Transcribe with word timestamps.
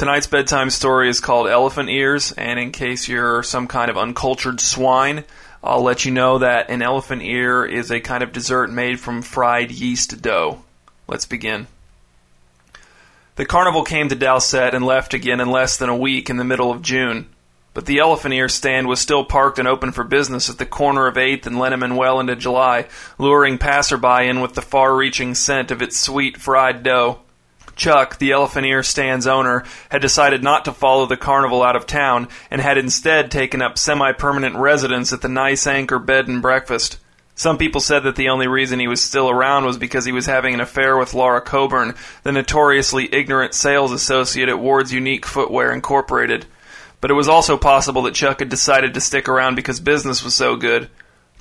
Tonight's 0.00 0.26
bedtime 0.26 0.70
story 0.70 1.10
is 1.10 1.20
called 1.20 1.46
Elephant 1.46 1.90
Ears, 1.90 2.32
and 2.32 2.58
in 2.58 2.72
case 2.72 3.06
you're 3.06 3.42
some 3.42 3.66
kind 3.68 3.90
of 3.90 3.98
uncultured 3.98 4.58
swine, 4.58 5.24
I'll 5.62 5.82
let 5.82 6.06
you 6.06 6.10
know 6.10 6.38
that 6.38 6.70
an 6.70 6.80
elephant 6.80 7.20
ear 7.20 7.66
is 7.66 7.90
a 7.90 8.00
kind 8.00 8.22
of 8.22 8.32
dessert 8.32 8.70
made 8.70 8.98
from 8.98 9.20
fried 9.20 9.70
yeast 9.70 10.22
dough. 10.22 10.62
Let's 11.06 11.26
begin. 11.26 11.66
The 13.36 13.44
carnival 13.44 13.82
came 13.82 14.08
to 14.08 14.14
Dowsett 14.14 14.72
and 14.72 14.86
left 14.86 15.12
again 15.12 15.38
in 15.38 15.50
less 15.50 15.76
than 15.76 15.90
a 15.90 15.96
week 15.96 16.30
in 16.30 16.38
the 16.38 16.44
middle 16.44 16.70
of 16.70 16.80
June. 16.80 17.26
But 17.74 17.84
the 17.84 17.98
elephant 17.98 18.32
ear 18.32 18.48
stand 18.48 18.88
was 18.88 19.00
still 19.00 19.26
parked 19.26 19.58
and 19.58 19.68
open 19.68 19.92
for 19.92 20.02
business 20.02 20.48
at 20.48 20.56
the 20.56 20.64
corner 20.64 21.08
of 21.08 21.16
8th 21.16 21.44
and 21.44 21.56
Lenneman 21.56 21.96
well 21.96 22.20
into 22.20 22.36
July, 22.36 22.86
luring 23.18 23.58
passerby 23.58 24.26
in 24.28 24.40
with 24.40 24.54
the 24.54 24.62
far 24.62 24.96
reaching 24.96 25.34
scent 25.34 25.70
of 25.70 25.82
its 25.82 26.00
sweet 26.00 26.38
fried 26.38 26.82
dough. 26.82 27.18
Chuck, 27.80 28.18
the 28.18 28.32
elephant 28.32 28.66
ear 28.66 28.82
stand's 28.82 29.26
owner, 29.26 29.64
had 29.88 30.02
decided 30.02 30.42
not 30.42 30.66
to 30.66 30.72
follow 30.72 31.06
the 31.06 31.16
carnival 31.16 31.62
out 31.62 31.76
of 31.76 31.86
town 31.86 32.28
and 32.50 32.60
had 32.60 32.76
instead 32.76 33.30
taken 33.30 33.62
up 33.62 33.78
semi 33.78 34.12
permanent 34.12 34.54
residence 34.56 35.14
at 35.14 35.22
the 35.22 35.30
nice 35.30 35.66
anchor 35.66 35.98
bed 35.98 36.28
and 36.28 36.42
breakfast. 36.42 36.98
Some 37.34 37.56
people 37.56 37.80
said 37.80 38.02
that 38.02 38.16
the 38.16 38.28
only 38.28 38.46
reason 38.46 38.80
he 38.80 38.86
was 38.86 39.00
still 39.02 39.30
around 39.30 39.64
was 39.64 39.78
because 39.78 40.04
he 40.04 40.12
was 40.12 40.26
having 40.26 40.52
an 40.52 40.60
affair 40.60 40.98
with 40.98 41.14
Laura 41.14 41.40
Coburn, 41.40 41.94
the 42.22 42.32
notoriously 42.32 43.08
ignorant 43.14 43.54
sales 43.54 43.92
associate 43.92 44.50
at 44.50 44.60
Ward's 44.60 44.92
Unique 44.92 45.24
Footwear 45.24 45.72
Incorporated. 45.72 46.44
But 47.00 47.10
it 47.10 47.14
was 47.14 47.28
also 47.28 47.56
possible 47.56 48.02
that 48.02 48.14
Chuck 48.14 48.40
had 48.40 48.50
decided 48.50 48.92
to 48.92 49.00
stick 49.00 49.26
around 49.26 49.54
because 49.54 49.80
business 49.80 50.22
was 50.22 50.34
so 50.34 50.54
good. 50.56 50.90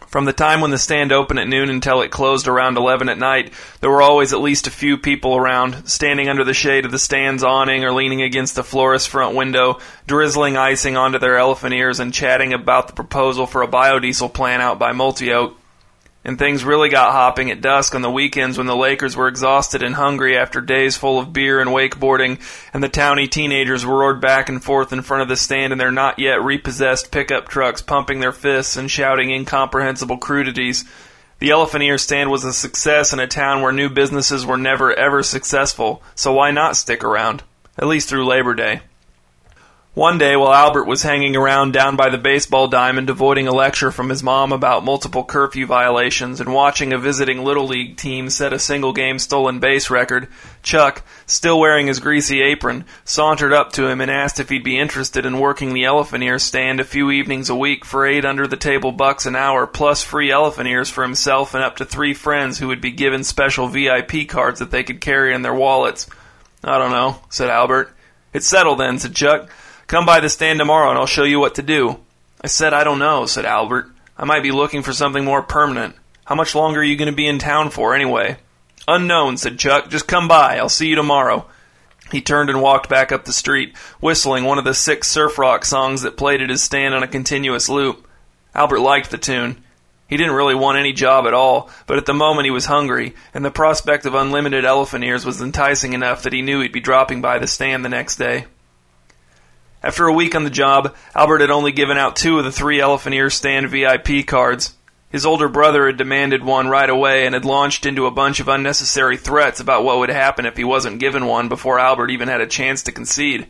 From 0.10 0.26
the 0.26 0.34
time 0.34 0.60
when 0.60 0.72
the 0.72 0.80
stand 0.80 1.12
opened 1.12 1.40
at 1.40 1.48
noon 1.48 1.70
until 1.70 2.02
it 2.02 2.10
closed 2.10 2.48
around 2.48 2.78
11 2.78 3.10
at 3.10 3.20
night, 3.20 3.54
there 3.80 3.92
were 3.92 4.02
always 4.02 4.34
at 4.34 4.42
least 4.42 4.66
a 4.66 4.72
few 4.72 4.98
people 4.98 5.36
around, 5.36 5.88
standing 5.88 6.28
under 6.28 6.44
the 6.44 6.56
shade 6.56 6.84
of 6.86 6.92
the 6.92 6.98
stand's 6.98 7.44
awning 7.44 7.84
or 7.84 7.92
leaning 7.92 8.24
against 8.24 8.56
the 8.56 8.64
florist's 8.64 9.08
front 9.08 9.36
window, 9.36 9.78
drizzling 10.08 10.58
icing 10.58 10.98
onto 10.98 11.20
their 11.20 11.38
elephant 11.38 11.76
ears 11.76 12.00
and 12.00 12.12
chatting 12.12 12.54
about 12.54 12.88
the 12.88 12.94
proposal 12.94 13.46
for 13.46 13.62
a 13.62 13.68
biodiesel 13.68 14.34
plant 14.34 14.64
out 14.64 14.80
by 14.80 14.94
Multi-Oak. 14.94 15.59
And 16.30 16.38
things 16.38 16.64
really 16.64 16.90
got 16.90 17.12
hopping 17.12 17.50
at 17.50 17.60
dusk 17.60 17.96
on 17.96 18.04
the 18.04 18.12
weekends 18.12 18.56
when 18.56 18.68
the 18.68 18.76
Lakers 18.76 19.16
were 19.16 19.28
exhausted 19.28 19.82
and 19.82 19.96
hungry 19.96 20.38
after 20.38 20.62
days 20.62 20.96
full 20.96 21.18
of 21.18 21.34
beer 21.34 21.60
and 21.60 21.72
wakeboarding, 21.72 22.40
and 22.72 22.84
the 22.84 22.88
towny 22.88 23.28
teenagers 23.28 23.84
roared 23.84 24.22
back 24.22 24.48
and 24.48 24.64
forth 24.64 24.94
in 24.94 25.02
front 25.02 25.24
of 25.24 25.28
the 25.28 25.36
stand 25.36 25.74
in 25.74 25.80
their 25.80 25.92
not 25.92 26.20
yet 26.20 26.44
repossessed 26.44 27.12
pickup 27.12 27.50
trucks, 27.50 27.82
pumping 27.82 28.20
their 28.20 28.32
fists 28.32 28.78
and 28.78 28.92
shouting 28.92 29.32
incomprehensible 29.32 30.20
crudities. 30.20 30.86
The 31.40 31.50
elephant 31.50 31.84
ear 31.84 31.98
stand 31.98 32.30
was 32.30 32.44
a 32.44 32.54
success 32.54 33.12
in 33.12 33.20
a 33.20 33.26
town 33.26 33.64
where 33.64 33.72
new 33.72 33.90
businesses 33.90 34.46
were 34.46 34.56
never 34.56 34.94
ever 34.94 35.24
successful, 35.24 36.04
so 36.14 36.34
why 36.34 36.52
not 36.52 36.78
stick 36.78 37.04
around? 37.04 37.42
At 37.76 37.88
least 37.88 38.08
through 38.08 38.28
Labor 38.28 38.54
Day. 38.54 38.82
One 40.00 40.18
day, 40.18 40.38
while 40.38 40.54
Albert 40.54 40.86
was 40.86 41.04
hanging 41.04 41.36
around 41.36 41.74
down 41.74 41.98
by 41.98 42.08
the 42.08 42.18
baseball 42.18 42.70
diamond, 42.70 43.10
avoiding 43.10 43.50
a 43.50 43.52
lecture 43.52 43.92
from 43.92 44.08
his 44.08 44.24
mom 44.24 44.54
about 44.54 44.86
multiple 44.86 45.26
curfew 45.26 45.66
violations 45.66 46.40
and 46.40 46.54
watching 46.54 46.94
a 46.94 46.98
visiting 46.98 47.44
Little 47.44 47.68
League 47.68 47.98
team 47.98 48.30
set 48.30 48.54
a 48.54 48.60
single 48.60 48.94
game 48.94 49.20
stolen 49.20 49.60
base 49.60 49.90
record, 49.90 50.30
Chuck, 50.64 51.04
still 51.26 51.60
wearing 51.60 51.88
his 51.88 52.00
greasy 52.00 52.42
apron, 52.42 52.86
sauntered 53.04 53.52
up 53.52 53.74
to 53.74 53.88
him 53.88 54.00
and 54.00 54.10
asked 54.10 54.40
if 54.40 54.48
he'd 54.48 54.64
be 54.64 54.80
interested 54.80 55.26
in 55.26 55.38
working 55.38 55.74
the 55.74 55.84
elephant 55.84 56.24
ear 56.24 56.40
stand 56.40 56.80
a 56.80 56.86
few 56.86 57.12
evenings 57.12 57.50
a 57.50 57.56
week 57.56 57.84
for 57.84 58.08
eight 58.08 58.24
under 58.24 58.48
the 58.48 58.56
table 58.56 58.94
bucks 58.94 59.26
an 59.26 59.36
hour, 59.36 59.68
plus 59.68 60.02
free 60.02 60.32
elephant 60.32 60.70
ears 60.70 60.90
for 60.90 61.04
himself 61.04 61.54
and 61.54 61.62
up 61.62 61.76
to 61.76 61.84
three 61.84 62.14
friends 62.14 62.58
who 62.58 62.70
would 62.70 62.80
be 62.80 62.92
given 62.92 63.22
special 63.26 63.68
VIP 63.68 64.30
cards 64.30 64.60
that 64.60 64.72
they 64.72 64.84
could 64.84 65.02
carry 65.02 65.34
in 65.34 65.42
their 65.42 65.54
wallets. 65.54 66.08
I 66.64 66.78
don't 66.78 66.92
know, 66.92 67.20
said 67.28 67.50
Albert. 67.50 67.94
It's 68.32 68.48
settled 68.48 68.80
then, 68.80 68.98
said 68.98 69.14
Chuck. 69.14 69.50
Come 69.90 70.06
by 70.06 70.20
the 70.20 70.30
stand 70.30 70.60
tomorrow 70.60 70.92
and 70.92 71.00
I'll 71.00 71.08
show 71.08 71.24
you 71.24 71.40
what 71.40 71.56
to 71.56 71.64
do. 71.64 72.00
I 72.42 72.46
said, 72.48 72.76
I 72.76 72.84
don't 72.84 73.00
know, 73.00 73.26
said 73.26 73.44
Albert. 73.44 73.90
I 74.16 74.24
might 74.24 74.44
be 74.44 74.52
looking 74.52 74.84
for 74.84 74.94
something 74.94 75.26
more 75.26 75.42
permanent. 75.42 75.96
How 76.26 76.36
much 76.36 76.54
longer 76.54 76.82
are 76.82 76.84
you 76.84 76.96
going 76.96 77.10
to 77.10 77.16
be 77.16 77.26
in 77.26 77.40
town 77.40 77.72
for, 77.72 77.96
anyway? 77.96 78.38
Unknown, 78.88 79.38
said 79.38 79.58
Chuck. 79.58 79.90
Just 79.90 80.08
come 80.08 80.28
by. 80.28 80.58
I'll 80.58 80.70
see 80.70 80.90
you 80.90 80.96
tomorrow. 80.96 81.48
He 82.12 82.22
turned 82.22 82.52
and 82.52 82.62
walked 82.62 82.88
back 82.88 83.12
up 83.12 83.26
the 83.26 83.34
street, 83.34 83.76
whistling 84.00 84.44
one 84.44 84.60
of 84.60 84.64
the 84.64 84.76
six 84.76 85.08
surf 85.08 85.40
rock 85.40 85.66
songs 85.66 86.04
that 86.04 86.18
played 86.18 86.44
at 86.44 86.52
his 86.52 86.62
stand 86.62 86.94
on 86.94 87.02
a 87.02 87.08
continuous 87.08 87.68
loop. 87.68 88.08
Albert 88.54 88.82
liked 88.82 89.10
the 89.10 89.18
tune. 89.18 89.64
He 90.08 90.18
didn't 90.18 90.36
really 90.36 90.56
want 90.56 90.78
any 90.78 90.94
job 90.94 91.26
at 91.26 91.34
all, 91.34 91.68
but 91.88 91.98
at 91.98 92.06
the 92.06 92.14
moment 92.14 92.46
he 92.46 92.52
was 92.52 92.66
hungry, 92.66 93.16
and 93.34 93.44
the 93.44 93.50
prospect 93.50 94.06
of 94.06 94.14
unlimited 94.14 94.66
elephant 94.66 95.04
ears 95.04 95.26
was 95.26 95.42
enticing 95.42 95.94
enough 95.94 96.22
that 96.22 96.34
he 96.34 96.44
knew 96.44 96.62
he'd 96.62 96.72
be 96.72 96.80
dropping 96.80 97.22
by 97.22 97.40
the 97.40 97.48
stand 97.48 97.84
the 97.84 97.90
next 97.90 98.18
day. 98.18 98.46
After 99.82 100.08
a 100.08 100.14
week 100.14 100.36
on 100.36 100.44
the 100.44 100.50
job, 100.50 100.96
Albert 101.16 101.42
had 101.42 101.52
only 101.52 101.72
given 101.72 101.98
out 101.98 102.18
two 102.18 102.38
of 102.38 102.44
the 102.44 102.52
three 102.52 102.82
elephant 102.82 103.16
ear 103.16 103.30
stand 103.30 103.70
VIP 103.70 104.28
cards. 104.28 104.76
His 105.10 105.26
older 105.26 105.48
brother 105.48 105.88
had 105.88 105.98
demanded 105.98 106.44
one 106.44 106.68
right 106.68 106.90
away 106.90 107.26
and 107.26 107.34
had 107.34 107.46
launched 107.46 107.86
into 107.86 108.06
a 108.06 108.12
bunch 108.12 108.40
of 108.40 108.48
unnecessary 108.48 109.18
threats 109.18 109.60
about 109.60 109.84
what 109.84 109.98
would 110.00 110.10
happen 110.10 110.46
if 110.46 110.58
he 110.58 110.64
wasn't 110.64 111.00
given 111.00 111.26
one 111.26 111.48
before 111.48 111.80
Albert 111.80 112.12
even 112.12 112.28
had 112.28 112.42
a 112.42 112.48
chance 112.48 112.84
to 112.84 112.92
concede. 112.92 113.48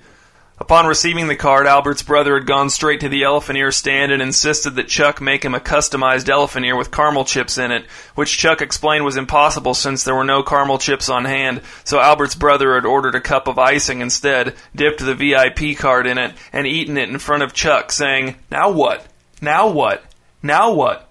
Upon 0.61 0.87
receiving 0.87 1.29
the 1.29 1.37
card, 1.37 1.67
Albert's 1.67 2.03
brother 2.03 2.33
had 2.33 2.45
gone 2.45 2.69
straight 2.69 2.99
to 2.99 3.09
the 3.09 3.23
elephant 3.23 3.57
ear 3.57 3.71
stand 3.71 4.11
and 4.11 4.21
insisted 4.21 4.71
that 4.71 4.89
Chuck 4.89 5.21
make 5.21 5.45
him 5.45 5.55
a 5.55 5.59
customized 5.59 6.27
elephant 6.27 6.65
ear 6.65 6.75
with 6.75 6.91
caramel 6.91 7.23
chips 7.23 7.57
in 7.57 7.71
it, 7.71 7.85
which 8.15 8.37
Chuck 8.37 8.61
explained 8.61 9.05
was 9.05 9.15
impossible 9.15 9.73
since 9.73 10.03
there 10.03 10.15
were 10.15 10.25
no 10.25 10.43
caramel 10.43 10.77
chips 10.77 11.07
on 11.07 11.23
hand, 11.23 11.61
so 11.85 12.01
Albert's 12.01 12.35
brother 12.35 12.75
had 12.75 12.85
ordered 12.85 13.15
a 13.15 13.21
cup 13.21 13.47
of 13.47 13.57
icing 13.57 14.01
instead, 14.01 14.53
dipped 14.75 14.99
the 14.99 15.15
VIP 15.15 15.77
card 15.77 16.05
in 16.05 16.17
it, 16.17 16.35
and 16.51 16.67
eaten 16.67 16.97
it 16.97 17.07
in 17.07 17.19
front 17.19 17.41
of 17.41 17.53
Chuck, 17.53 17.89
saying, 17.93 18.35
Now 18.51 18.69
what? 18.69 19.07
Now 19.41 19.69
what? 19.69 20.03
Now 20.43 20.73
what? 20.73 21.09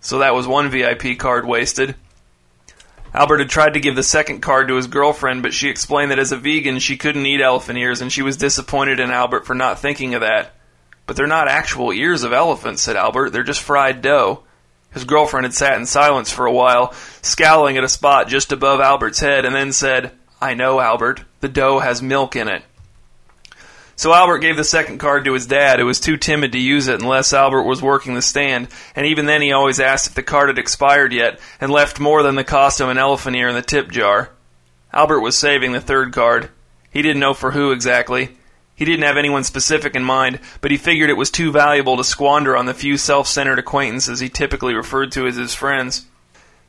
So 0.00 0.20
that 0.20 0.34
was 0.34 0.46
one 0.46 0.70
VIP 0.70 1.18
card 1.18 1.46
wasted. 1.46 1.94
Albert 3.14 3.38
had 3.38 3.50
tried 3.50 3.74
to 3.74 3.80
give 3.80 3.96
the 3.96 4.02
second 4.02 4.40
card 4.40 4.68
to 4.68 4.76
his 4.76 4.86
girlfriend, 4.86 5.42
but 5.42 5.54
she 5.54 5.68
explained 5.68 6.10
that 6.10 6.18
as 6.18 6.32
a 6.32 6.36
vegan 6.36 6.78
she 6.78 6.96
couldn't 6.96 7.26
eat 7.26 7.40
elephant 7.40 7.78
ears, 7.78 8.00
and 8.00 8.12
she 8.12 8.22
was 8.22 8.36
disappointed 8.36 9.00
in 9.00 9.10
Albert 9.10 9.46
for 9.46 9.54
not 9.54 9.78
thinking 9.78 10.14
of 10.14 10.20
that. 10.20 10.54
But 11.06 11.16
they're 11.16 11.26
not 11.26 11.48
actual 11.48 11.92
ears 11.92 12.22
of 12.22 12.34
elephants, 12.34 12.82
said 12.82 12.96
Albert. 12.96 13.30
They're 13.30 13.42
just 13.42 13.62
fried 13.62 14.02
dough. 14.02 14.44
His 14.90 15.04
girlfriend 15.04 15.44
had 15.44 15.54
sat 15.54 15.78
in 15.78 15.86
silence 15.86 16.30
for 16.30 16.46
a 16.46 16.52
while, 16.52 16.92
scowling 17.22 17.76
at 17.76 17.84
a 17.84 17.88
spot 17.88 18.28
just 18.28 18.52
above 18.52 18.80
Albert's 18.80 19.20
head, 19.20 19.44
and 19.44 19.54
then 19.54 19.72
said, 19.72 20.12
I 20.40 20.54
know, 20.54 20.80
Albert. 20.80 21.24
The 21.40 21.48
dough 21.48 21.78
has 21.78 22.02
milk 22.02 22.36
in 22.36 22.48
it. 22.48 22.62
So 23.98 24.14
Albert 24.14 24.38
gave 24.38 24.56
the 24.56 24.62
second 24.62 24.98
card 24.98 25.24
to 25.24 25.32
his 25.32 25.48
dad, 25.48 25.80
who 25.80 25.86
was 25.86 25.98
too 25.98 26.16
timid 26.16 26.52
to 26.52 26.58
use 26.60 26.86
it 26.86 27.00
unless 27.00 27.32
Albert 27.32 27.64
was 27.64 27.82
working 27.82 28.14
the 28.14 28.22
stand, 28.22 28.68
and 28.94 29.04
even 29.04 29.26
then 29.26 29.42
he 29.42 29.50
always 29.50 29.80
asked 29.80 30.06
if 30.06 30.14
the 30.14 30.22
card 30.22 30.50
had 30.50 30.56
expired 30.56 31.12
yet, 31.12 31.40
and 31.60 31.72
left 31.72 31.98
more 31.98 32.22
than 32.22 32.36
the 32.36 32.44
cost 32.44 32.80
of 32.80 32.90
an 32.90 32.96
elephant 32.96 33.34
ear 33.34 33.48
in 33.48 33.56
the 33.56 33.60
tip 33.60 33.90
jar. 33.90 34.30
Albert 34.92 35.18
was 35.18 35.36
saving 35.36 35.72
the 35.72 35.80
third 35.80 36.12
card. 36.12 36.48
He 36.92 37.02
didn't 37.02 37.18
know 37.18 37.34
for 37.34 37.50
who 37.50 37.72
exactly. 37.72 38.36
He 38.76 38.84
didn't 38.84 39.04
have 39.04 39.16
anyone 39.16 39.42
specific 39.42 39.96
in 39.96 40.04
mind, 40.04 40.38
but 40.60 40.70
he 40.70 40.76
figured 40.76 41.10
it 41.10 41.14
was 41.14 41.32
too 41.32 41.50
valuable 41.50 41.96
to 41.96 42.04
squander 42.04 42.56
on 42.56 42.66
the 42.66 42.74
few 42.74 42.96
self-centered 42.98 43.58
acquaintances 43.58 44.20
he 44.20 44.28
typically 44.28 44.74
referred 44.74 45.10
to 45.10 45.26
as 45.26 45.34
his 45.34 45.54
friends. 45.54 46.06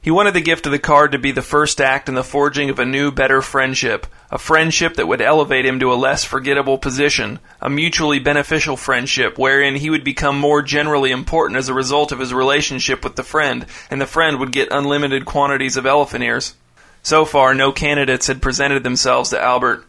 He 0.01 0.11
wanted 0.11 0.33
the 0.33 0.41
gift 0.41 0.65
of 0.65 0.71
the 0.71 0.79
card 0.79 1.11
to 1.11 1.19
be 1.19 1.33
the 1.33 1.41
first 1.41 1.81
act 1.81 2.07
in 2.07 2.15
the 2.15 2.23
forging 2.23 2.69
of 2.69 2.79
a 2.79 2.85
new, 2.85 3.11
better 3.11 3.41
friendship, 3.41 4.07
a 4.31 4.37
friendship 4.37 4.93
that 4.95 5.09
would 5.09 5.21
elevate 5.21 5.65
him 5.65 5.77
to 5.81 5.91
a 5.91 5.95
less 5.95 6.23
forgettable 6.23 6.77
position, 6.77 7.39
a 7.61 7.69
mutually 7.69 8.17
beneficial 8.17 8.77
friendship 8.77 9.37
wherein 9.37 9.75
he 9.75 9.89
would 9.89 10.05
become 10.05 10.39
more 10.39 10.61
generally 10.61 11.11
important 11.11 11.57
as 11.57 11.67
a 11.67 11.73
result 11.73 12.13
of 12.13 12.19
his 12.19 12.33
relationship 12.33 13.03
with 13.03 13.17
the 13.17 13.23
friend, 13.23 13.65
and 13.89 13.99
the 13.99 14.05
friend 14.05 14.39
would 14.39 14.53
get 14.53 14.69
unlimited 14.71 15.25
quantities 15.25 15.75
of 15.75 15.85
elephant 15.85 16.23
ears. 16.23 16.55
So 17.03 17.25
far, 17.25 17.53
no 17.53 17.73
candidates 17.73 18.27
had 18.27 18.41
presented 18.41 18.83
themselves 18.83 19.31
to 19.31 19.41
Albert. 19.41 19.85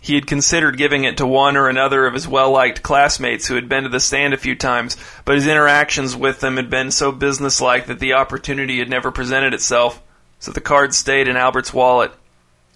He 0.00 0.14
had 0.14 0.26
considered 0.26 0.78
giving 0.78 1.04
it 1.04 1.16
to 1.16 1.26
one 1.26 1.56
or 1.56 1.68
another 1.68 2.06
of 2.06 2.14
his 2.14 2.28
well 2.28 2.50
liked 2.50 2.82
classmates 2.82 3.46
who 3.46 3.56
had 3.56 3.68
been 3.68 3.82
to 3.82 3.88
the 3.88 4.00
stand 4.00 4.32
a 4.32 4.38
few 4.38 4.54
times, 4.54 4.96
but 5.24 5.34
his 5.34 5.46
interactions 5.46 6.16
with 6.16 6.40
them 6.40 6.56
had 6.56 6.70
been 6.70 6.90
so 6.90 7.12
businesslike 7.12 7.86
that 7.86 7.98
the 7.98 8.12
opportunity 8.12 8.78
had 8.78 8.88
never 8.88 9.10
presented 9.10 9.54
itself, 9.54 10.02
so 10.38 10.52
the 10.52 10.60
card 10.60 10.94
stayed 10.94 11.28
in 11.28 11.36
Albert's 11.36 11.74
wallet. 11.74 12.12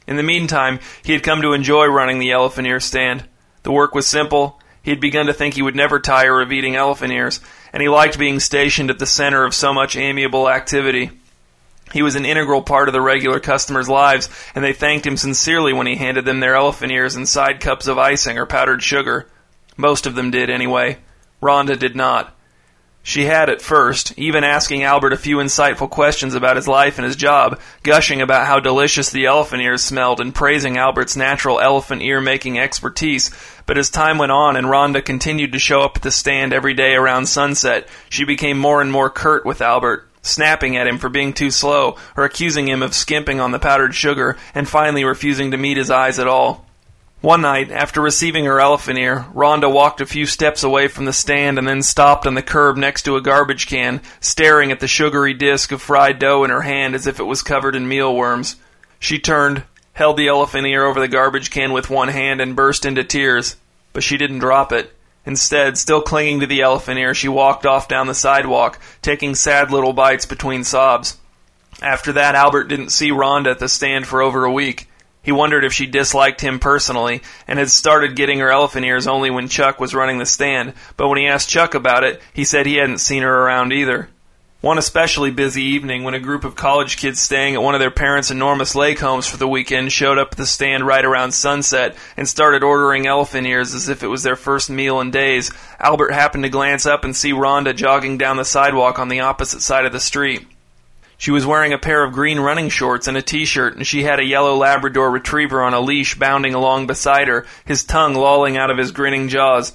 In 0.07 0.17
the 0.17 0.23
meantime, 0.23 0.81
he 1.05 1.13
had 1.13 1.23
come 1.23 1.43
to 1.43 1.53
enjoy 1.53 1.87
running 1.87 2.19
the 2.19 2.33
elephant 2.33 2.67
ear 2.67 2.81
stand. 2.81 3.29
The 3.63 3.73
work 3.73 3.95
was 3.95 4.07
simple. 4.07 4.61
He 4.83 4.91
had 4.91 5.01
begun 5.01 5.27
to 5.27 5.33
think 5.33 5.55
he 5.55 5.63
would 5.63 5.77
never 5.77 6.01
tire 6.01 6.41
of 6.41 6.51
eating 6.51 6.75
elephant 6.75 7.13
ears, 7.13 7.41
and 7.73 7.81
he 7.81 7.89
liked 7.89 8.19
being 8.19 8.41
stationed 8.41 8.91
at 8.91 8.99
the 8.99 9.07
center 9.07 9.45
of 9.45 9.55
so 9.55 9.73
much 9.73 9.97
amiable 9.97 10.51
activity. 10.51 11.13
He 11.93 12.03
was 12.03 12.15
an 12.17 12.25
integral 12.25 12.63
part 12.63 12.89
of 12.89 12.93
the 12.93 13.01
regular 13.01 13.41
customers' 13.41 13.89
lives, 13.89 14.29
and 14.55 14.65
they 14.65 14.73
thanked 14.73 15.07
him 15.07 15.17
sincerely 15.17 15.73
when 15.73 15.87
he 15.87 15.97
handed 15.97 16.25
them 16.25 16.41
their 16.41 16.55
elephant 16.55 16.93
ears 16.93 17.17
and 17.17 17.29
side 17.29 17.61
cups 17.61 17.87
of 17.87 17.99
icing 17.99 18.39
or 18.39 18.47
powdered 18.47 18.83
sugar. 18.83 19.29
Most 19.77 20.07
of 20.07 20.15
them 20.15 20.31
did, 20.31 20.51
anyway. 20.51 20.99
Rhonda 21.43 21.79
did 21.79 21.97
not. 21.97 22.35
She 23.05 23.25
had 23.25 23.51
at 23.51 23.61
first, 23.61 24.17
even 24.17 24.45
asking 24.45 24.85
Albert 24.85 25.13
a 25.13 25.17
few 25.17 25.39
insightful 25.39 25.91
questions 25.91 26.37
about 26.37 26.55
his 26.55 26.69
life 26.69 26.99
and 26.99 27.05
his 27.05 27.17
job, 27.17 27.59
gushing 27.83 28.23
about 28.23 28.47
how 28.47 28.61
delicious 28.61 29.11
the 29.11 29.27
elephant 29.27 29.61
ears 29.61 29.83
smelled 29.83 30.21
and 30.21 30.33
praising 30.33 30.79
Albert's 30.79 31.17
natural 31.17 31.59
elephant 31.59 32.01
ear 32.03 32.21
making 32.21 32.61
expertise. 32.61 33.33
But 33.67 33.77
as 33.77 33.91
time 33.91 34.19
went 34.19 34.31
on 34.31 34.55
and 34.55 34.69
Rhonda 34.69 35.05
continued 35.05 35.53
to 35.53 35.59
show 35.59 35.81
up 35.81 35.97
at 35.97 36.03
the 36.03 36.13
stand 36.13 36.53
every 36.53 36.75
day 36.75 36.95
around 36.95 37.27
sunset, 37.27 37.89
she 38.09 38.25
became 38.25 38.57
more 38.57 38.81
and 38.81 38.93
more 38.93 39.11
curt 39.11 39.45
with 39.45 39.61
Albert, 39.61 40.09
snapping 40.23 40.77
at 40.77 40.87
him 40.87 40.99
for 40.99 41.09
being 41.09 41.33
too 41.33 41.51
slow, 41.51 41.97
or 42.17 42.25
accusing 42.25 42.69
him 42.69 42.83
of 42.83 42.95
skimping 42.95 43.41
on 43.41 43.51
the 43.51 43.59
powdered 43.59 43.95
sugar, 43.95 44.37
and 44.55 44.69
finally 44.69 45.05
refusing 45.05 45.51
to 45.51 45.57
meet 45.57 45.77
his 45.77 45.91
eyes 45.91 46.19
at 46.19 46.27
all. 46.27 46.65
One 47.21 47.43
night, 47.43 47.71
after 47.71 48.01
receiving 48.01 48.47
her 48.47 48.61
elephant 48.61 48.99
ear, 48.99 49.27
Rhonda 49.33 49.73
walked 49.73 50.01
a 50.01 50.07
few 50.07 50.27
steps 50.27 50.65
away 50.65 50.89
from 50.89 51.05
the 51.05 51.13
stand 51.13 51.57
and 51.57 51.69
then 51.69 51.83
stopped 51.83 52.27
on 52.27 52.35
the 52.35 52.43
curb 52.43 52.77
next 52.77 53.03
to 53.03 53.15
a 53.15 53.21
garbage 53.21 53.69
can, 53.69 54.01
staring 54.21 54.73
at 54.73 54.81
the 54.81 54.89
sugary 54.89 55.33
disk 55.33 55.71
of 55.71 55.81
fried 55.81 56.19
dough 56.19 56.43
in 56.43 56.51
her 56.51 56.63
hand 56.63 56.97
as 56.97 57.07
if 57.07 57.21
it 57.21 57.25
was 57.25 57.43
covered 57.43 57.77
in 57.77 57.87
mealworms. 57.87 58.57
She 58.99 59.21
turned, 59.21 59.63
held 59.93 60.17
the 60.17 60.27
elephant 60.27 60.67
ear 60.67 60.85
over 60.85 60.99
the 60.99 61.07
garbage 61.07 61.53
can 61.53 61.73
with 61.73 61.91
one 61.91 62.09
hand, 62.09 62.41
and 62.41 62.57
burst 62.57 62.85
into 62.85 63.05
tears. 63.05 63.55
But 63.93 64.03
she 64.03 64.17
didn't 64.17 64.41
drop 64.41 64.73
it. 64.73 64.93
Instead, 65.25 65.79
still 65.79 66.03
clinging 66.03 66.41
to 66.41 66.47
the 66.47 66.63
elephant 66.63 66.99
ear, 66.99 67.15
she 67.15 67.29
walked 67.29 67.65
off 67.65 67.89
down 67.89 68.07
the 68.09 68.15
sidewalk, 68.15 68.79
taking 69.03 69.35
sad 69.35 69.71
little 69.71 69.93
bites 69.93 70.27
between 70.27 70.65
sobs. 70.65 71.19
After 71.81 72.13
that, 72.13 72.35
Albert 72.35 72.65
didn't 72.65 72.91
see 72.91 73.11
Rhonda 73.11 73.53
at 73.53 73.59
the 73.59 73.69
stand 73.69 74.07
for 74.07 74.21
over 74.21 74.45
a 74.45 74.53
week. 74.53 74.89
He 75.23 75.31
wondered 75.31 75.65
if 75.65 75.73
she 75.73 75.87
disliked 75.87 76.41
him 76.41 76.59
personally 76.59 77.23
and 77.47 77.59
had 77.59 77.71
started 77.71 78.17
getting 78.17 78.41
her 78.41 78.51
elephant 78.51 78.85
ears 78.85 79.07
only 79.07 79.31
when 79.31 79.49
Chuck 79.49 79.79
was 79.79 79.95
running 79.95 80.19
the 80.19 80.27
stand, 80.27 80.75
but 80.97 81.09
when 81.09 81.19
he 81.19 81.29
asked 81.29 81.49
Chuck 81.49 81.75
about 81.75 82.03
it, 82.03 82.21
he 82.33 82.45
said 82.45 82.67
he 82.67 82.77
hadn't 82.77 82.99
seen 82.99 83.23
her 83.23 83.43
around 83.45 83.73
either. 83.73 84.09
One 84.63 84.79
especially 84.79 85.33
busy 85.33 85.65
evening 85.65 86.05
when 86.05 86.15
a 86.15 86.21
group 86.21 86.45
of 86.45 86.55
college 86.55 86.97
kids 86.97 87.19
staying 87.19 87.57
at 87.57 87.63
one 87.63 87.75
of 87.75 87.81
their 87.81 87.91
parents' 87.91 88.31
enormous 88.31 88.77
lake 88.77 89.01
homes 89.01 89.27
for 89.27 89.37
the 89.37 89.49
weekend 89.49 89.91
showed 89.91 90.19
up 90.19 90.29
at 90.31 90.39
the 90.39 90.47
stand 90.47 90.87
right 90.87 91.05
around 91.05 91.33
sunset 91.33 91.97
and 92.17 92.29
started 92.29 92.63
ordering 92.63 93.05
elephant 93.05 93.45
ears 93.45 93.75
as 93.75 93.89
if 93.89 94.05
it 94.05 94.07
was 94.07 94.23
their 94.23 94.37
first 94.37 94.71
meal 94.71 95.01
in 95.01 95.11
days, 95.11 95.51
Albert 95.81 96.13
happened 96.13 96.45
to 96.45 96.49
glance 96.49 96.87
up 96.87 97.03
and 97.03 97.17
see 97.17 97.33
Rhonda 97.33 97.75
jogging 97.75 98.19
down 98.19 98.37
the 98.37 98.45
sidewalk 98.45 99.01
on 99.01 99.09
the 99.09 99.19
opposite 99.19 99.63
side 99.63 99.85
of 99.85 99.91
the 99.91 99.99
street. 99.99 100.47
She 101.19 101.33
was 101.33 101.45
wearing 101.45 101.73
a 101.73 101.79
pair 101.79 102.05
of 102.05 102.13
green 102.13 102.39
running 102.39 102.69
shorts 102.69 103.09
and 103.09 103.17
a 103.17 103.23
t-shirt, 103.23 103.75
and 103.77 103.85
she 103.85 104.05
had 104.05 104.21
a 104.21 104.25
yellow 104.25 104.55
Labrador 104.55 105.11
retriever 105.11 105.61
on 105.61 105.75
a 105.75 105.81
leash 105.81 106.15
bounding 106.17 106.55
along 106.55 106.87
beside 106.87 107.27
her, 107.27 107.47
his 107.65 107.83
tongue 107.83 108.15
lolling 108.15 108.57
out 108.57 108.71
of 108.71 108.79
his 108.79 108.93
grinning 108.93 109.29
jaws. 109.29 109.73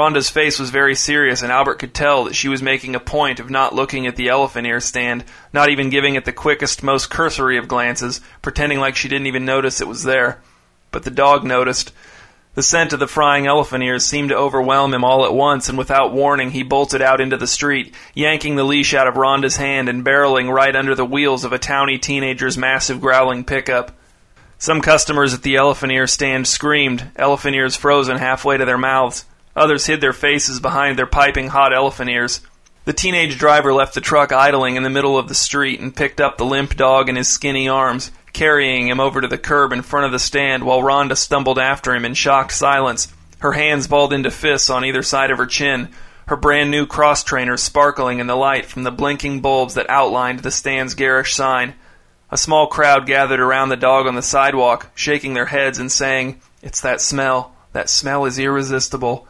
Rhonda's 0.00 0.30
face 0.30 0.58
was 0.58 0.70
very 0.70 0.94
serious, 0.94 1.42
and 1.42 1.52
Albert 1.52 1.74
could 1.74 1.92
tell 1.92 2.24
that 2.24 2.34
she 2.34 2.48
was 2.48 2.62
making 2.62 2.94
a 2.94 3.00
point 3.00 3.38
of 3.38 3.50
not 3.50 3.74
looking 3.74 4.06
at 4.06 4.16
the 4.16 4.30
elephant 4.30 4.66
ear 4.66 4.80
stand, 4.80 5.26
not 5.52 5.68
even 5.68 5.90
giving 5.90 6.14
it 6.14 6.24
the 6.24 6.32
quickest, 6.32 6.82
most 6.82 7.10
cursory 7.10 7.58
of 7.58 7.68
glances, 7.68 8.22
pretending 8.40 8.80
like 8.80 8.96
she 8.96 9.08
didn't 9.08 9.26
even 9.26 9.44
notice 9.44 9.82
it 9.82 9.86
was 9.86 10.04
there. 10.04 10.40
But 10.90 11.02
the 11.02 11.10
dog 11.10 11.44
noticed. 11.44 11.92
The 12.54 12.62
scent 12.62 12.94
of 12.94 12.98
the 12.98 13.06
frying 13.06 13.46
elephant 13.46 13.84
ears 13.84 14.06
seemed 14.06 14.30
to 14.30 14.38
overwhelm 14.38 14.94
him 14.94 15.04
all 15.04 15.26
at 15.26 15.34
once, 15.34 15.68
and 15.68 15.76
without 15.76 16.14
warning 16.14 16.52
he 16.52 16.62
bolted 16.62 17.02
out 17.02 17.20
into 17.20 17.36
the 17.36 17.46
street, 17.46 17.94
yanking 18.14 18.56
the 18.56 18.64
leash 18.64 18.94
out 18.94 19.06
of 19.06 19.18
Rhonda's 19.18 19.58
hand 19.58 19.90
and 19.90 20.02
barreling 20.02 20.50
right 20.50 20.74
under 20.74 20.94
the 20.94 21.04
wheels 21.04 21.44
of 21.44 21.52
a 21.52 21.58
towny 21.58 21.98
teenager's 21.98 22.56
massive 22.56 23.02
growling 23.02 23.44
pickup. 23.44 23.92
Some 24.56 24.80
customers 24.80 25.34
at 25.34 25.42
the 25.42 25.56
elephant 25.56 25.92
ear 25.92 26.06
stand 26.06 26.48
screamed, 26.48 27.10
elephant 27.16 27.54
ears 27.54 27.76
frozen 27.76 28.16
halfway 28.16 28.56
to 28.56 28.64
their 28.64 28.78
mouths. 28.78 29.26
Others 29.60 29.84
hid 29.84 30.00
their 30.00 30.14
faces 30.14 30.58
behind 30.58 30.98
their 30.98 31.06
piping 31.06 31.48
hot 31.48 31.74
elephant 31.74 32.08
ears. 32.08 32.40
The 32.86 32.94
teenage 32.94 33.38
driver 33.38 33.74
left 33.74 33.94
the 33.94 34.00
truck 34.00 34.32
idling 34.32 34.76
in 34.76 34.82
the 34.82 34.88
middle 34.88 35.18
of 35.18 35.28
the 35.28 35.34
street 35.34 35.80
and 35.80 35.94
picked 35.94 36.18
up 36.18 36.38
the 36.38 36.46
limp 36.46 36.76
dog 36.76 37.10
in 37.10 37.16
his 37.16 37.28
skinny 37.28 37.68
arms 37.68 38.10
carrying 38.32 38.88
him 38.88 39.00
over 39.00 39.20
to 39.20 39.28
the 39.28 39.36
curb 39.36 39.72
in 39.72 39.82
front 39.82 40.06
of 40.06 40.12
the 40.12 40.18
stand 40.18 40.64
while 40.64 40.80
Rhonda 40.80 41.14
stumbled 41.14 41.58
after 41.58 41.94
him 41.94 42.06
in 42.06 42.14
shocked 42.14 42.52
silence, 42.52 43.12
her 43.40 43.52
hands 43.52 43.86
balled 43.86 44.14
into 44.14 44.30
fists 44.30 44.70
on 44.70 44.84
either 44.84 45.02
side 45.02 45.30
of 45.30 45.36
her 45.36 45.46
chin, 45.46 45.88
her 46.26 46.36
brand 46.36 46.70
new 46.70 46.86
cross 46.86 47.22
trainers 47.22 47.62
sparkling 47.62 48.18
in 48.18 48.26
the 48.26 48.36
light 48.36 48.64
from 48.64 48.84
the 48.84 48.90
blinking 48.90 49.40
bulbs 49.40 49.74
that 49.74 49.90
outlined 49.90 50.40
the 50.40 50.50
stand's 50.50 50.94
garish 50.94 51.34
sign. 51.34 51.74
A 52.30 52.38
small 52.38 52.66
crowd 52.68 53.06
gathered 53.06 53.40
around 53.40 53.68
the 53.68 53.76
dog 53.76 54.06
on 54.06 54.14
the 54.14 54.22
sidewalk, 54.22 54.90
shaking 54.94 55.34
their 55.34 55.46
heads 55.46 55.78
and 55.78 55.92
saying, 55.92 56.40
It's 56.62 56.80
that 56.80 57.00
smell. 57.00 57.54
That 57.72 57.90
smell 57.90 58.24
is 58.24 58.38
irresistible. 58.38 59.26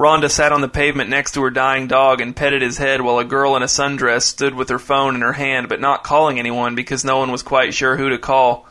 Rhonda 0.00 0.30
sat 0.30 0.50
on 0.50 0.62
the 0.62 0.68
pavement 0.68 1.10
next 1.10 1.32
to 1.32 1.42
her 1.42 1.50
dying 1.50 1.86
dog 1.86 2.22
and 2.22 2.34
petted 2.34 2.62
his 2.62 2.78
head 2.78 3.02
while 3.02 3.18
a 3.18 3.24
girl 3.24 3.54
in 3.54 3.62
a 3.62 3.66
sundress 3.66 4.22
stood 4.22 4.54
with 4.54 4.70
her 4.70 4.78
phone 4.78 5.14
in 5.14 5.20
her 5.20 5.34
hand 5.34 5.68
but 5.68 5.78
not 5.78 6.04
calling 6.04 6.38
anyone 6.38 6.74
because 6.74 7.04
no 7.04 7.18
one 7.18 7.30
was 7.30 7.42
quite 7.42 7.74
sure 7.74 7.98
who 7.98 8.08
to 8.08 8.16
call. 8.16 8.66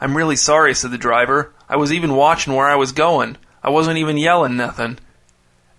I'm 0.00 0.16
really 0.16 0.36
sorry, 0.36 0.74
said 0.74 0.90
the 0.90 0.96
driver. 0.96 1.52
I 1.68 1.76
was 1.76 1.92
even 1.92 2.14
watching 2.14 2.54
where 2.54 2.66
I 2.66 2.76
was 2.76 2.92
going. 2.92 3.36
I 3.62 3.68
wasn't 3.68 3.98
even 3.98 4.16
yelling 4.16 4.56
nothing. 4.56 4.98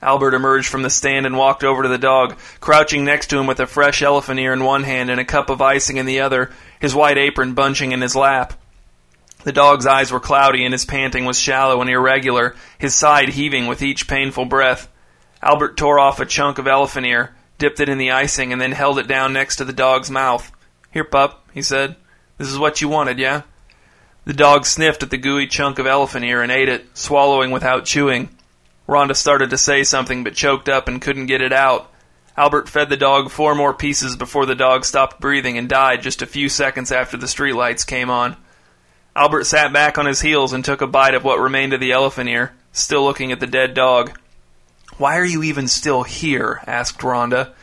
Albert 0.03 0.35
emerged 0.35 0.67
from 0.67 0.83
the 0.83 0.91
stand 0.91 1.25
and 1.25 1.35
walked 1.35 1.63
over 1.63 1.81
to 1.81 1.89
the 1.89 1.97
dog, 1.97 2.37
crouching 2.59 3.03
next 3.03 3.31
to 3.31 3.39
him 3.39 3.47
with 3.47 3.59
a 3.59 3.65
fresh 3.65 4.03
elephant 4.03 4.39
ear 4.39 4.53
in 4.53 4.63
one 4.63 4.83
hand 4.83 5.09
and 5.09 5.19
a 5.19 5.25
cup 5.25 5.49
of 5.49 5.63
icing 5.63 5.97
in 5.97 6.05
the 6.05 6.19
other, 6.19 6.51
his 6.79 6.93
white 6.93 7.17
apron 7.17 7.55
bunching 7.55 7.91
in 7.91 8.01
his 8.01 8.15
lap. 8.15 8.53
The 9.43 9.51
dog's 9.51 9.85
eyes 9.85 10.11
were 10.11 10.19
cloudy 10.19 10.65
and 10.65 10.73
his 10.73 10.85
panting 10.85 11.25
was 11.25 11.39
shallow 11.39 11.81
and 11.81 11.89
irregular, 11.89 12.55
his 12.79 12.95
side 12.95 13.29
heaving 13.29 13.67
with 13.67 13.81
each 13.81 14.07
painful 14.07 14.45
breath. 14.45 14.87
Albert 15.41 15.77
tore 15.77 15.99
off 15.99 16.19
a 16.19 16.25
chunk 16.25 16.57
of 16.57 16.67
elephant 16.67 17.05
ear, 17.05 17.35
dipped 17.57 17.79
it 17.79 17.89
in 17.89 17.99
the 17.99 18.11
icing, 18.11 18.51
and 18.51 18.59
then 18.59 18.71
held 18.71 18.97
it 18.97 19.07
down 19.07 19.33
next 19.33 19.57
to 19.57 19.65
the 19.65 19.73
dog's 19.73 20.09
mouth. 20.09 20.51
Here, 20.91 21.03
pup, 21.03 21.47
he 21.53 21.61
said. 21.61 21.95
This 22.37 22.47
is 22.47 22.57
what 22.57 22.81
you 22.81 22.89
wanted, 22.89 23.19
yeah? 23.19 23.43
The 24.25 24.33
dog 24.33 24.65
sniffed 24.65 25.03
at 25.03 25.11
the 25.11 25.17
gooey 25.17 25.45
chunk 25.45 25.77
of 25.77 25.85
elephant 25.85 26.25
ear 26.25 26.41
and 26.41 26.51
ate 26.51 26.67
it, 26.67 26.97
swallowing 26.97 27.51
without 27.51 27.85
chewing. 27.85 28.29
Rhonda 28.87 29.15
started 29.15 29.51
to 29.51 29.57
say 29.57 29.83
something 29.83 30.23
but 30.23 30.33
choked 30.33 30.67
up 30.67 30.87
and 30.87 31.01
couldn't 31.01 31.27
get 31.27 31.41
it 31.41 31.53
out. 31.53 31.91
Albert 32.37 32.67
fed 32.67 32.89
the 32.89 32.97
dog 32.97 33.29
four 33.29 33.55
more 33.55 33.73
pieces 33.73 34.15
before 34.15 34.45
the 34.45 34.55
dog 34.55 34.83
stopped 34.83 35.21
breathing 35.21 35.57
and 35.57 35.69
died 35.69 36.01
just 36.01 36.21
a 36.21 36.27
few 36.27 36.49
seconds 36.49 36.91
after 36.91 37.17
the 37.17 37.27
streetlights 37.27 37.85
came 37.85 38.09
on. 38.09 38.35
Albert 39.15 39.45
sat 39.45 39.71
back 39.71 39.97
on 39.97 40.06
his 40.06 40.19
heels 40.19 40.51
and 40.51 40.63
took 40.65 40.81
a 40.81 40.88
bite 40.88 41.13
of 41.13 41.23
what 41.23 41.39
remained 41.39 41.71
of 41.71 41.79
the 41.79 41.94
elephant 41.94 42.29
ear, 42.29 42.51
still 42.73 43.06
looking 43.06 43.31
at 43.31 43.39
the 43.39 43.47
dead 43.47 43.73
dog. 43.73 44.19
Why 44.97 45.17
are 45.17 45.25
you 45.25 45.41
even 45.44 45.69
still 45.69 46.03
here? 46.03 46.62
asked 46.67 47.00
Rhonda. 47.00 47.53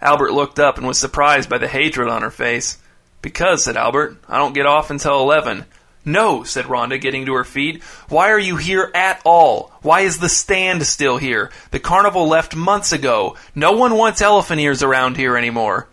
Albert 0.00 0.32
looked 0.32 0.60
up 0.60 0.78
and 0.78 0.86
was 0.86 0.98
surprised 0.98 1.48
by 1.48 1.58
the 1.58 1.66
hatred 1.66 2.08
on 2.08 2.22
her 2.22 2.30
face. 2.30 2.78
Because, 3.20 3.64
said 3.64 3.76
Albert, 3.76 4.16
I 4.28 4.38
don't 4.38 4.54
get 4.54 4.66
off 4.66 4.90
until 4.90 5.20
eleven. 5.20 5.64
No, 6.04 6.42
said 6.42 6.66
Rhonda, 6.66 7.00
getting 7.00 7.26
to 7.26 7.34
her 7.34 7.44
feet. 7.44 7.82
Why 8.08 8.30
are 8.30 8.38
you 8.38 8.56
here 8.56 8.90
at 8.94 9.20
all? 9.24 9.72
Why 9.82 10.00
is 10.00 10.18
the 10.18 10.28
stand 10.28 10.84
still 10.84 11.16
here? 11.16 11.50
The 11.70 11.78
carnival 11.78 12.26
left 12.26 12.56
months 12.56 12.92
ago. 12.92 13.36
No 13.54 13.72
one 13.72 13.96
wants 13.96 14.20
elephant 14.20 14.60
ears 14.60 14.82
around 14.82 15.16
here 15.16 15.36
anymore. 15.36 15.88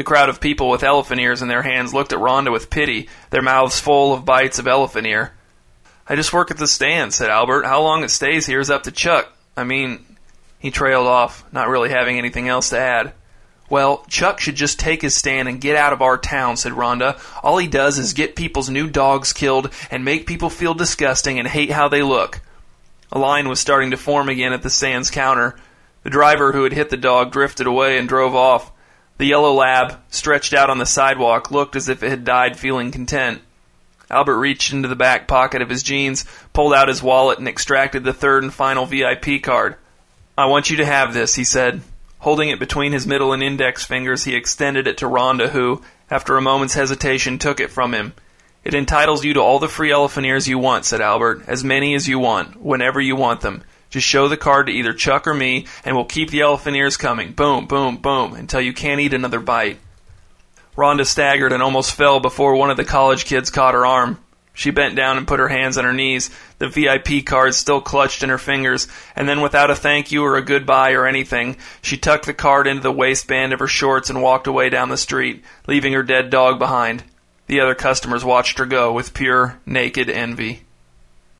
The 0.00 0.04
crowd 0.04 0.30
of 0.30 0.40
people 0.40 0.70
with 0.70 0.82
elephant 0.82 1.20
ears 1.20 1.42
in 1.42 1.48
their 1.48 1.60
hands 1.60 1.92
looked 1.92 2.14
at 2.14 2.18
Rhonda 2.18 2.50
with 2.50 2.70
pity, 2.70 3.10
their 3.28 3.42
mouths 3.42 3.78
full 3.78 4.14
of 4.14 4.24
bites 4.24 4.58
of 4.58 4.66
elephant 4.66 5.06
ear. 5.06 5.34
I 6.08 6.16
just 6.16 6.32
work 6.32 6.50
at 6.50 6.56
the 6.56 6.66
stand, 6.66 7.12
said 7.12 7.28
Albert. 7.28 7.66
How 7.66 7.82
long 7.82 8.02
it 8.02 8.10
stays 8.10 8.46
here 8.46 8.60
is 8.60 8.70
up 8.70 8.84
to 8.84 8.92
Chuck. 8.92 9.30
I 9.58 9.64
mean, 9.64 10.16
he 10.58 10.70
trailed 10.70 11.06
off, 11.06 11.44
not 11.52 11.68
really 11.68 11.90
having 11.90 12.16
anything 12.16 12.48
else 12.48 12.70
to 12.70 12.78
add. 12.78 13.12
Well, 13.68 14.02
Chuck 14.08 14.40
should 14.40 14.54
just 14.54 14.80
take 14.80 15.02
his 15.02 15.14
stand 15.14 15.48
and 15.50 15.60
get 15.60 15.76
out 15.76 15.92
of 15.92 16.00
our 16.00 16.16
town, 16.16 16.56
said 16.56 16.72
Rhonda. 16.72 17.20
All 17.44 17.58
he 17.58 17.68
does 17.68 17.98
is 17.98 18.14
get 18.14 18.34
people's 18.34 18.70
new 18.70 18.88
dogs 18.88 19.34
killed 19.34 19.70
and 19.90 20.02
make 20.02 20.26
people 20.26 20.48
feel 20.48 20.72
disgusting 20.72 21.38
and 21.38 21.46
hate 21.46 21.72
how 21.72 21.88
they 21.88 22.02
look. 22.02 22.40
A 23.12 23.18
line 23.18 23.50
was 23.50 23.60
starting 23.60 23.90
to 23.90 23.98
form 23.98 24.30
again 24.30 24.54
at 24.54 24.62
the 24.62 24.70
stand's 24.70 25.10
counter. 25.10 25.60
The 26.04 26.08
driver 26.08 26.52
who 26.52 26.64
had 26.64 26.72
hit 26.72 26.88
the 26.88 26.96
dog 26.96 27.32
drifted 27.32 27.66
away 27.66 27.98
and 27.98 28.08
drove 28.08 28.34
off. 28.34 28.72
The 29.20 29.26
yellow 29.26 29.52
lab, 29.52 29.98
stretched 30.08 30.54
out 30.54 30.70
on 30.70 30.78
the 30.78 30.86
sidewalk, 30.86 31.50
looked 31.50 31.76
as 31.76 31.90
if 31.90 32.02
it 32.02 32.08
had 32.08 32.24
died 32.24 32.58
feeling 32.58 32.90
content. 32.90 33.42
Albert 34.08 34.38
reached 34.38 34.72
into 34.72 34.88
the 34.88 34.96
back 34.96 35.28
pocket 35.28 35.60
of 35.60 35.68
his 35.68 35.82
jeans, 35.82 36.24
pulled 36.54 36.72
out 36.72 36.88
his 36.88 37.02
wallet, 37.02 37.38
and 37.38 37.46
extracted 37.46 38.02
the 38.02 38.14
third 38.14 38.44
and 38.44 38.54
final 38.54 38.86
VIP 38.86 39.42
card. 39.42 39.76
I 40.38 40.46
want 40.46 40.70
you 40.70 40.78
to 40.78 40.86
have 40.86 41.12
this, 41.12 41.34
he 41.34 41.44
said. 41.44 41.82
Holding 42.20 42.48
it 42.48 42.58
between 42.58 42.92
his 42.92 43.06
middle 43.06 43.34
and 43.34 43.42
index 43.42 43.84
fingers, 43.84 44.24
he 44.24 44.34
extended 44.34 44.86
it 44.86 44.96
to 44.96 45.04
Rhonda, 45.04 45.50
who, 45.50 45.82
after 46.10 46.38
a 46.38 46.40
moment's 46.40 46.72
hesitation, 46.72 47.38
took 47.38 47.60
it 47.60 47.70
from 47.70 47.92
him. 47.92 48.14
It 48.64 48.72
entitles 48.72 49.22
you 49.22 49.34
to 49.34 49.40
all 49.40 49.58
the 49.58 49.68
free 49.68 49.92
elephant 49.92 50.26
ears 50.26 50.48
you 50.48 50.58
want, 50.58 50.86
said 50.86 51.02
Albert, 51.02 51.42
as 51.46 51.62
many 51.62 51.94
as 51.94 52.08
you 52.08 52.18
want, 52.18 52.58
whenever 52.58 53.02
you 53.02 53.16
want 53.16 53.42
them. 53.42 53.64
Just 53.90 54.06
show 54.06 54.28
the 54.28 54.36
card 54.36 54.66
to 54.66 54.72
either 54.72 54.92
Chuck 54.92 55.26
or 55.26 55.34
me, 55.34 55.66
and 55.84 55.96
we'll 55.96 56.04
keep 56.04 56.30
the 56.30 56.40
elephant 56.40 56.76
ears 56.76 56.96
coming. 56.96 57.32
Boom, 57.32 57.66
boom, 57.66 57.96
boom, 57.96 58.34
until 58.34 58.60
you 58.60 58.72
can't 58.72 59.00
eat 59.00 59.12
another 59.12 59.40
bite. 59.40 59.78
Rhonda 60.76 61.04
staggered 61.04 61.52
and 61.52 61.62
almost 61.62 61.94
fell 61.94 62.20
before 62.20 62.54
one 62.54 62.70
of 62.70 62.76
the 62.76 62.84
college 62.84 63.24
kids 63.24 63.50
caught 63.50 63.74
her 63.74 63.84
arm. 63.84 64.18
She 64.54 64.70
bent 64.70 64.94
down 64.94 65.16
and 65.16 65.26
put 65.26 65.40
her 65.40 65.48
hands 65.48 65.78
on 65.78 65.84
her 65.84 65.92
knees, 65.92 66.30
the 66.58 66.68
VIP 66.68 67.24
card 67.24 67.54
still 67.54 67.80
clutched 67.80 68.22
in 68.22 68.28
her 68.28 68.38
fingers, 68.38 68.88
and 69.16 69.28
then 69.28 69.40
without 69.40 69.70
a 69.70 69.74
thank 69.74 70.12
you 70.12 70.24
or 70.24 70.36
a 70.36 70.42
goodbye 70.42 70.92
or 70.92 71.06
anything, 71.06 71.56
she 71.82 71.96
tucked 71.96 72.26
the 72.26 72.34
card 72.34 72.66
into 72.66 72.82
the 72.82 72.92
waistband 72.92 73.52
of 73.52 73.58
her 73.60 73.66
shorts 73.66 74.10
and 74.10 74.22
walked 74.22 74.46
away 74.46 74.68
down 74.68 74.88
the 74.88 74.96
street, 74.96 75.44
leaving 75.66 75.92
her 75.92 76.02
dead 76.02 76.30
dog 76.30 76.58
behind. 76.58 77.04
The 77.46 77.60
other 77.60 77.74
customers 77.74 78.24
watched 78.24 78.58
her 78.58 78.66
go 78.66 78.92
with 78.92 79.14
pure, 79.14 79.58
naked 79.66 80.10
envy. 80.10 80.62